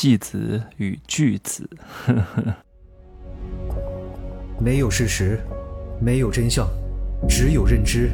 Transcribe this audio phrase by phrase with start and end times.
[0.00, 1.68] 戏子与巨子。
[4.60, 5.40] 没有事实，
[6.00, 6.68] 没有真相，
[7.28, 8.12] 只有认知，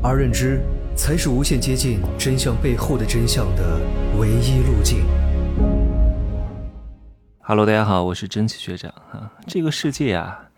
[0.00, 0.60] 而认知
[0.96, 3.80] 才是无限接近真相背后的真相的
[4.16, 5.04] 唯一路径。
[7.40, 9.32] Hello，大家好，我是真奇学长啊。
[9.48, 10.50] 这个世界啊，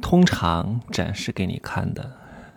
[0.00, 2.10] 通常展示给你看的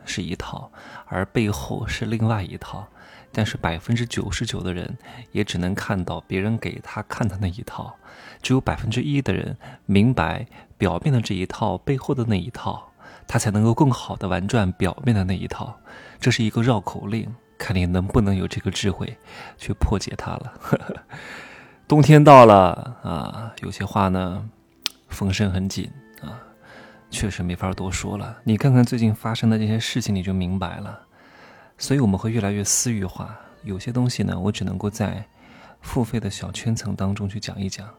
[0.06, 0.72] 是一套，
[1.06, 2.88] 而背后是另外一套。
[3.32, 4.98] 但是百分之九十九的人
[5.31, 7.95] 也只能看到别人给他看的那一套，
[8.41, 10.45] 只有百分之一的人明白
[10.77, 12.91] 表面的这一套背后的那一套，
[13.27, 15.80] 他才能够更好的玩转表面的那一套。
[16.20, 19.17] 这是一个绕口令，看你能不能有这个智慧
[19.58, 20.53] 去破解它了。
[21.88, 24.50] 冬天到了啊，有些话呢，
[25.09, 25.89] 风声很紧
[26.22, 26.39] 啊，
[27.09, 28.38] 确实没法多说了。
[28.44, 31.08] 你看看最近发生的这些事情，你就明白了。
[31.81, 35.26] 所以我们会越来越私域化，有些东西呢，我只能够在
[35.81, 37.89] 付费的小圈层当中去讲一讲，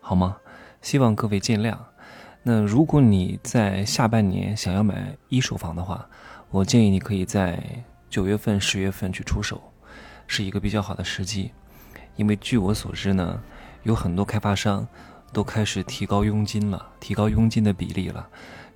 [0.00, 0.36] 好吗？
[0.80, 1.76] 希望各位见谅。
[2.44, 6.08] 那如果你在下半年想要买一手房的话，
[6.50, 7.60] 我建议你可以在
[8.08, 9.60] 九月份、十月份去出手，
[10.28, 11.50] 是一个比较好的时机。
[12.14, 13.42] 因为据我所知呢，
[13.82, 14.86] 有很多开发商
[15.32, 18.28] 都开始提高佣金了，提高佣金的比例了。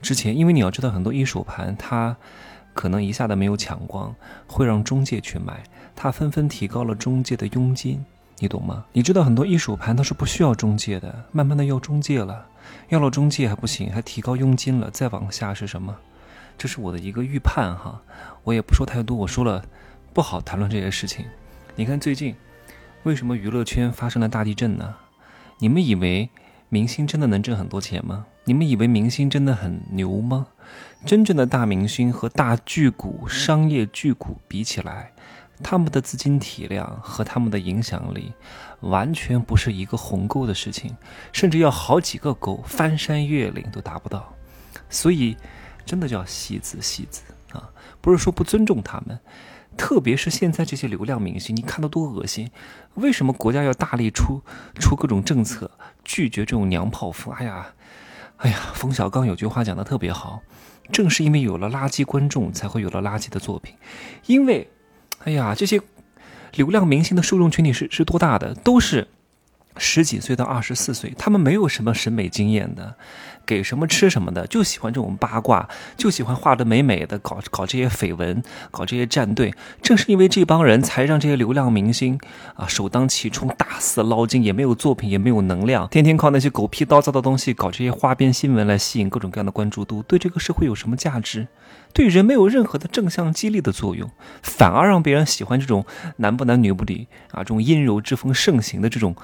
[0.02, 2.16] 之前，因为你要知道，很多一手盘它。
[2.77, 4.14] 可能一下子没有抢光，
[4.46, 5.64] 会让中介去买，
[5.96, 8.05] 他纷纷提高了中介的佣金，
[8.38, 8.84] 你懂吗？
[8.92, 12.47] 你知道很多一手盘它是不需要中介的，慢慢的要中介了，
[12.91, 15.97] 要了中介还不行，还提高佣金了，再往下是什么？
[16.58, 18.02] 这是我的一个预判哈，
[18.44, 19.64] 我也不说太多，我说了
[20.12, 21.24] 不好谈论这些事情。
[21.74, 22.36] 你看最近
[23.04, 24.94] 为什么娱乐圈发生了大地震呢？
[25.58, 26.28] 你们以为
[26.69, 28.27] 明星真的能挣很多钱吗？
[28.44, 30.48] 你们以为明星真的很牛吗？
[31.05, 35.12] 真正的大明星和大巨股、商业巨股比起来，
[35.62, 38.33] 他们的资金体量和他们的影响力，
[38.81, 40.97] 完全不是一个鸿沟的事情，
[41.33, 44.34] 甚至要好几个沟，翻山越岭都达不到。
[44.91, 45.37] 所以，
[45.84, 47.22] 真的叫戏子戏子
[47.53, 47.70] 啊！
[48.00, 49.19] 不是说不尊重他们，
[49.76, 52.50] 特别是现在这些流量明星，你看到多恶心？
[52.94, 54.43] 为什么国家要大力出
[54.78, 55.71] 出各种政策，
[56.05, 57.34] 拒绝这种娘炮风？
[57.34, 57.75] 哎呀，
[58.38, 60.42] 哎呀，冯小刚有句话讲的特别好。
[60.92, 63.74] 正是因为有了垃圾观众，才会有了垃圾的作品。
[64.26, 64.70] 因为，
[65.24, 65.80] 哎呀，这些
[66.54, 68.54] 流量明星的受众群体是是多大的？
[68.54, 69.08] 都是
[69.78, 72.94] 十几岁到二十四岁，他们没有什么审美经验的。
[73.47, 78.42] 给什么吃什么的，就喜欢这种八卦，就喜欢画的美美的，搞搞这些绯闻，
[78.72, 79.54] 搞这些战队。
[79.81, 82.19] 正是因为这帮人才让这些流量明星
[82.56, 91.47] 啊首当其冲，大肆捞金，也没有作品，也没有能量，天天靠那些狗屁叨叨的东西搞这些花边新闻来吸引各种各样的关注度，对这个社会有什么价值？
[91.93, 94.10] 对人没有任何的正向激励的作用，
[94.43, 99.14] 反而让别人喜欢这种男不男女不女啊，这种阴柔之风盛行的这种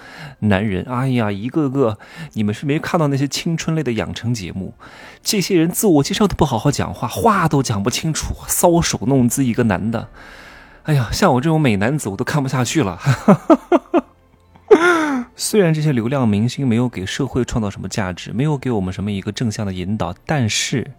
[0.43, 0.85] 男人。
[0.89, 1.99] 哎呀，一个个，
[2.35, 4.75] 你们是没看到那些青春类的养成节目，
[5.23, 10.09] 这些人自我介绍都不好好讲话，话都讲不清楚，搔首弄姿，一个男的。
[10.85, 12.99] 哎呀，像我这种美男子，我都看不下去了。
[15.45, 20.93] 虽然这些流量明星没有给社会创造什么价值，没有给我们什么一个正向的引导，但是。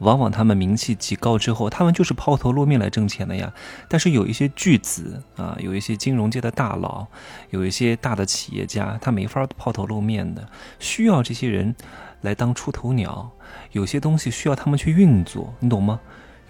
[0.00, 3.50] 往往他们名气极高之后，他们就是抛头露面来挣钱的呀。
[3.88, 7.06] 但是有一些巨子啊，有一些金融界的大佬，
[7.48, 10.46] 有一些大的企业家，他没法抛头露面的，
[10.78, 11.74] 需要这些人
[12.20, 13.30] 来当出头鸟。
[13.72, 15.98] 有些东西需要他们去运作，你懂吗？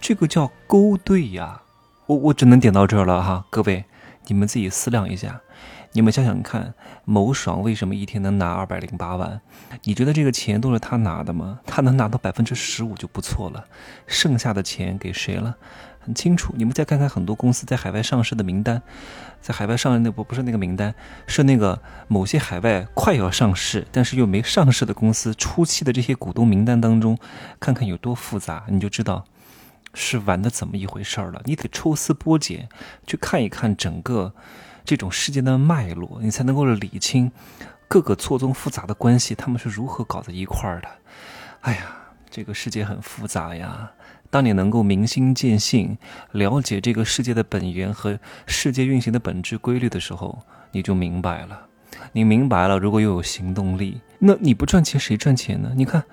[0.01, 1.63] 这个叫勾兑呀。
[2.07, 3.85] 我我只能点到这儿了哈，各位，
[4.27, 5.41] 你们自己思量一下。
[5.93, 6.75] 你们想想看，
[7.05, 9.41] 某爽为什么一天能拿二百零八万？
[9.85, 11.61] 你觉得这个钱都是他拿的吗？
[11.65, 13.65] 他能拿到百分之十五就不错了，
[14.07, 15.57] 剩下的钱给谁了？
[16.01, 16.53] 很清楚。
[16.57, 18.83] 你们再看看很多公司在海外上市的名单，
[19.41, 20.95] 在海外上市那不不是那个名单，
[21.27, 27.17] 是那个某些海外快要上市但是又没上市的公司初期的这些股东名单当中，
[27.59, 29.25] 看看有多复杂，你就知道
[29.95, 31.41] 是玩的怎么一回事儿了。
[31.47, 32.69] 你得抽丝剥茧
[33.07, 34.35] 去看一看整个。
[34.87, 37.31] 这种事件的脉络，你才能够理清
[37.89, 40.89] 各个错综复杂的关系，他们是如何搞在一块儿的。
[41.63, 41.97] 哎呀，
[42.31, 43.91] 这个世界很复杂呀。
[44.31, 45.99] 当你能够明心见性，
[46.33, 50.39] 了解这个世界的本源和世界运行的本质规律的时候，
[50.71, 51.67] 你就明白了。
[52.13, 55.73] 你明白了，如果又有行动力，那你不赚钱谁赚钱呢？
[55.75, 56.05] 你看，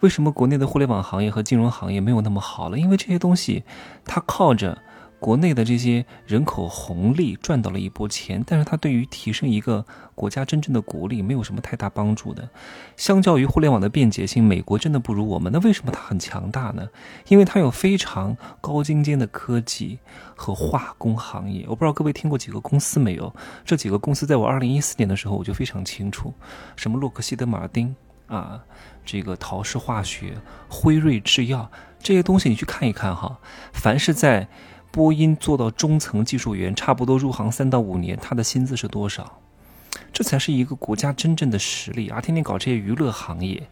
[0.00, 2.78] 为什么国内的互联网行业和金融行业没有那么好了？
[2.78, 3.64] 因为这些东西，
[4.04, 4.78] 它靠着。
[5.20, 9.84] 国内的这些人口红利赚到了一波钱，但是它对于提升一个
[10.14, 12.48] 国家真正的国力没有什么太大帮助的。
[12.96, 15.52] 相较于互联网的便捷性，美国真的不如我们。
[15.52, 16.88] 那为什么它很强大呢？
[17.28, 19.98] 因为它有非常高精尖的科技
[20.34, 21.66] 和化工行业。
[21.68, 23.32] 我不知道各位听过几个公司没有？
[23.64, 26.32] 这几个公司在我二零一四年的时候我就非常清楚，
[26.76, 27.94] 什么洛克希德马丁
[28.26, 28.64] 啊，
[29.04, 33.38] 这个陶氏化学、辉瑞制药这些东西，你去看一看哈。
[33.72, 34.48] 凡是在
[34.90, 39.38] 波音做到中层技术员，差不多入行三到五年，他的薪资是多少？
[40.12, 42.20] 这才是一个国家真正的实力啊！
[42.20, 43.68] 天天搞这些娱乐行业，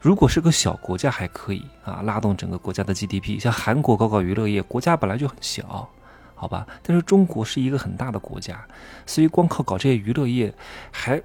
[0.00, 3.38] 如果是个小国家还可以啊，拉动整个国家的 GDP。
[3.38, 5.88] 像韩国搞搞娱乐业，国家本来就很小，
[6.34, 6.66] 好吧？
[6.82, 8.66] 但是中国是一个很大的国家，
[9.04, 10.54] 所以光靠搞这些娱乐业，
[10.90, 11.20] 还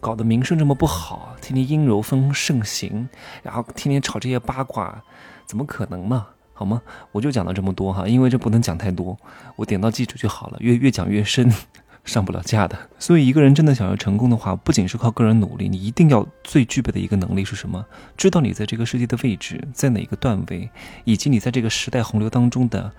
[0.00, 3.08] 搞得名声这么不好，天天阴柔风盛行，
[3.42, 5.02] 然后天天炒这些八卦，
[5.46, 6.28] 怎么可能嘛？
[6.58, 6.82] 好吗？
[7.12, 9.16] 我就讲到这么多哈，因为这不能讲太多，
[9.54, 10.56] 我点到即止就好了。
[10.58, 11.48] 越越讲越深，
[12.04, 12.76] 上不了架的。
[12.98, 17.86] 所以一个人真的想要成功的话，不仅是靠个人努力，你一定要最具备的一个能力是什么？
[18.16, 20.68] 知道你在这个世界的位置在哪个段位，
[21.04, 22.90] 以及你在这个时代洪流当中的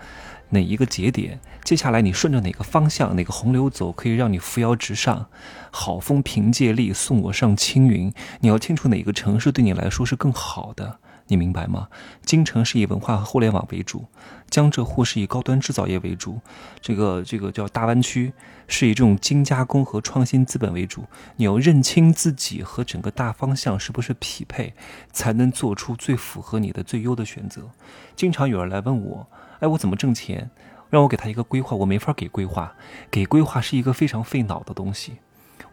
[0.51, 1.37] 哪一个节点。
[1.65, 5.25] 接下来你顺着哪个方向、哪个洪流走，可以让你扶摇直上。
[5.69, 8.13] 好风凭借力，送我上青云。
[8.39, 10.99] 你要清楚哪个城市对你来说是更好的。
[11.29, 11.87] 你明白吗？
[12.25, 14.05] 京城是以文化和互联网为主，
[14.49, 16.39] 江浙沪是以高端制造业为主，
[16.81, 18.33] 这个这个叫大湾区
[18.67, 21.05] 是以这种精加工和创新资本为主。
[21.35, 24.73] 你要认清自己和整个大方向是不是匹配，
[25.11, 27.69] 才能做出最符合你的最优的选择。
[28.15, 29.27] 经常有人来问我，
[29.59, 30.49] 哎，我怎么挣钱？
[30.89, 32.73] 让我给他一个规划，我没法给规划，
[33.11, 35.17] 给规划是一个非常费脑的东西。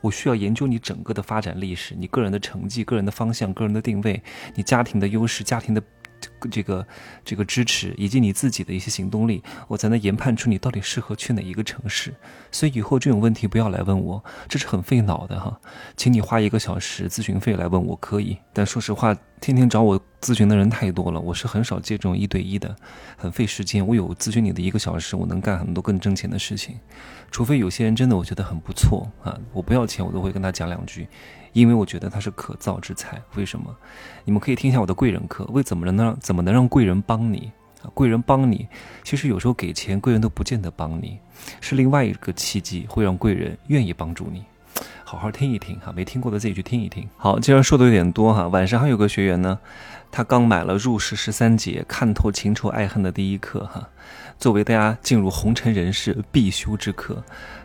[0.06, 4.22] 我需要研究你整个的发展历史，你个人的成绩、个人的方向、个人的定位，
[4.54, 5.82] 你家庭的优势、家庭的
[6.48, 6.86] 这个
[7.24, 12.14] 这个支持，以及你自己的一些行动力，我才能研判出你到底适合去哪一个城市。
[12.52, 15.60] 所以以后这种问题不要来问我，这是很费脑的哈。
[15.96, 22.74] 请你花一个小时咨询费来问我可以，但说实话，天天找我咨询的人太多了，我是很少接这种一对一的，
[23.16, 23.86] 很费时间。
[23.86, 26.76] 我有咨询你的一个小时，我能干很多更挣钱的事情。
[27.30, 31.06] 除非有些人真的我觉得很不错啊，我不要钱我都会跟他讲两句，
[31.52, 33.20] 因为我觉得他是可造之才。
[33.34, 33.72] 为什么？
[34.24, 37.86] 你们可以听一下我的贵人课，为怎么能让怎么能让贵人帮你啊？
[37.94, 38.66] 贵人帮你，
[39.04, 41.18] 其实有时候给钱贵人都不见得帮你，
[41.60, 44.44] 是另外一个契机会让贵人愿意帮助你。
[45.08, 47.08] 好好听一听哈，没听过的自己去听一听。
[47.16, 49.60] 好，既然说的有点多哈，晚上还有个学员呢，
[50.10, 53.88] 他刚买了入世十三节，看透情仇爱恨的第一课哈。
[54.38, 57.22] 作为大家进入红尘人世必修之课，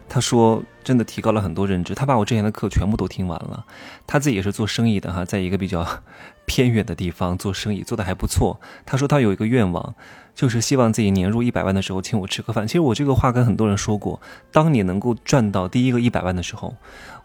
[0.07, 1.93] 他说真的提高了很多认知。
[1.93, 3.65] 他把我之前的课全部都听完了，
[4.07, 5.85] 他自己也是做生意的哈，在一个比较
[6.45, 8.59] 偏远的地方做生意，做的还不错。
[8.85, 9.95] 他说他有一个愿望。
[10.33, 12.65] 就是希望自己年入一百万的时候请我吃个饭。
[12.65, 16.73] 其实我这个话跟很多人说过，当你能够赚到第一个一百万的时候，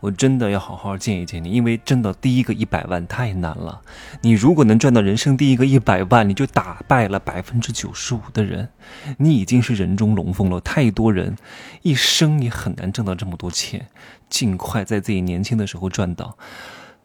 [0.00, 3.80] 我真的要好好见一见你，因为真的第一个一百万太难了。
[4.22, 8.70] 你如果能赚到人生第一个一百万，你就打败了百分之九十五的人，
[9.18, 10.60] 你已经是人中龙凤了。
[10.60, 11.36] 太多人
[11.82, 13.88] 一生你很难挣到这么多钱，
[14.28, 16.36] 尽快在自己年轻的时候赚到。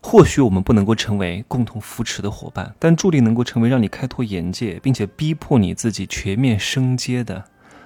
[0.04, 7.46] 或许我们不能够成为共同扶持的伙伴，但注定能够成为让你开拓眼界，并且逼迫你自己全面升阶的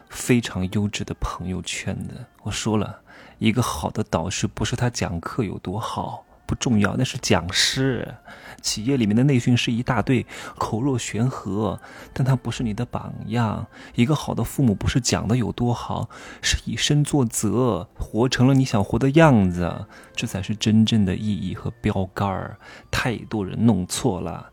[0.10, 2.26] 非常优质的朋友圈的。
[2.44, 3.02] 我说了
[3.38, 6.24] 一个好的导师，不是他讲课有多好。
[6.46, 8.16] 不重要，那是讲师。
[8.62, 10.26] 企业里面的内训师一大堆，
[10.58, 11.80] 口若悬河，
[12.14, 13.68] 但他不是你的榜样。
[13.94, 16.10] 一个好的父母不是讲的有多好，
[16.42, 22.58] 是以身作则，活成了你想活的样子，这才是真正的意义和标杆儿。
[22.90, 24.52] 太多人弄错了，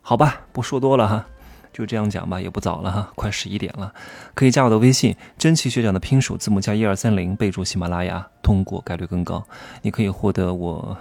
[0.00, 1.26] 好吧，不说多了哈。
[1.72, 3.92] 就这样讲吧，也不早了哈，快十一点了，
[4.34, 9.44] 可以加我的微信，真奇学长的拼手字母加一二三零，备注喜马拉雅，通过概率更高。
[9.82, 10.96] 你可以获得我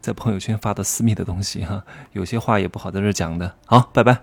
[0.00, 3.54] 在朋友圈发的私密的东西哈，有些话也不好在这讲的。
[3.66, 4.22] 好，拜拜。